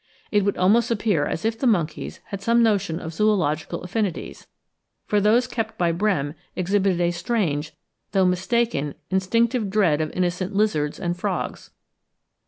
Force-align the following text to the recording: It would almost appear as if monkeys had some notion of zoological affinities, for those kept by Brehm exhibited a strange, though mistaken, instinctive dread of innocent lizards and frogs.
It 0.31 0.43
would 0.43 0.57
almost 0.57 0.89
appear 0.89 1.27
as 1.27 1.45
if 1.45 1.61
monkeys 1.63 2.21
had 2.25 2.41
some 2.41 2.63
notion 2.63 2.99
of 2.99 3.13
zoological 3.13 3.83
affinities, 3.83 4.47
for 5.05 5.21
those 5.21 5.45
kept 5.45 5.77
by 5.77 5.91
Brehm 5.91 6.33
exhibited 6.55 6.99
a 6.99 7.11
strange, 7.11 7.73
though 8.11 8.25
mistaken, 8.25 8.95
instinctive 9.11 9.69
dread 9.69 10.01
of 10.01 10.09
innocent 10.15 10.55
lizards 10.55 10.99
and 10.99 11.15
frogs. 11.15 11.69